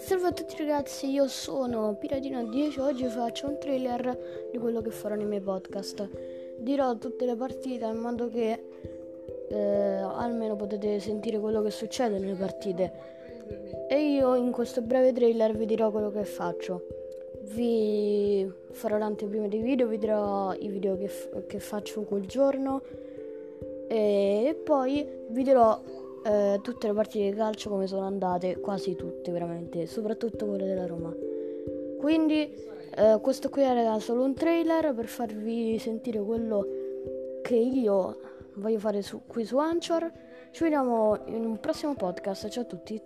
Salve 0.00 0.28
a 0.28 0.32
tutti 0.32 0.56
ragazzi, 0.56 1.10
io 1.10 1.28
sono 1.28 1.96
Piratino10 2.00 2.80
oggi 2.80 3.04
faccio 3.04 3.48
un 3.48 3.58
trailer 3.58 4.48
di 4.50 4.56
quello 4.56 4.80
che 4.80 4.90
farò 4.90 5.14
nei 5.14 5.26
miei 5.26 5.42
podcast. 5.42 6.08
Dirò 6.58 6.96
tutte 6.96 7.26
le 7.26 7.36
partite 7.36 7.84
in 7.84 7.98
modo 7.98 8.28
che 8.28 8.64
eh, 9.50 9.56
almeno 9.56 10.56
potete 10.56 10.98
sentire 11.00 11.38
quello 11.38 11.60
che 11.60 11.70
succede 11.70 12.18
nelle 12.18 12.34
partite. 12.34 12.92
E 13.88 14.14
io 14.14 14.34
in 14.34 14.50
questo 14.50 14.80
breve 14.80 15.12
trailer 15.12 15.54
vi 15.54 15.66
dirò 15.66 15.90
quello 15.90 16.10
che 16.10 16.24
faccio. 16.24 16.86
Vi 17.52 18.50
farò 18.70 18.96
l'anteprima 18.96 19.48
dei 19.48 19.60
video, 19.60 19.86
vi 19.86 19.98
dirò 19.98 20.54
i 20.54 20.68
video 20.68 20.96
che, 20.96 21.08
f- 21.08 21.46
che 21.46 21.60
faccio 21.60 22.02
quel 22.02 22.26
giorno 22.26 22.82
e 23.86 24.58
poi 24.64 25.06
vi 25.28 25.42
dirò 25.42 25.78
eh, 26.24 26.60
tutte 26.62 26.86
le 26.86 26.92
partite 26.92 27.30
di 27.30 27.36
calcio 27.36 27.70
come 27.70 27.86
sono 27.86 28.06
andate, 28.06 28.60
quasi 28.60 28.94
tutte 28.94 29.30
veramente, 29.30 29.86
soprattutto 29.86 30.46
quelle 30.46 30.66
della 30.66 30.86
Roma. 30.86 31.14
Quindi 31.98 32.52
eh, 32.96 33.18
questo 33.20 33.48
qui 33.48 33.62
era 33.62 33.98
solo 33.98 34.24
un 34.24 34.34
trailer 34.34 34.94
per 34.94 35.06
farvi 35.06 35.78
sentire 35.78 36.20
quello 36.20 36.66
che 37.42 37.56
io 37.56 38.18
voglio 38.54 38.78
fare 38.78 39.02
su, 39.02 39.22
qui 39.26 39.44
su 39.44 39.58
Anchor. 39.58 40.10
Ci 40.50 40.62
vediamo 40.62 41.20
in 41.26 41.44
un 41.44 41.60
prossimo 41.60 41.94
podcast. 41.94 42.48
Ciao 42.48 42.62
a 42.62 42.66
tutti. 42.66 43.00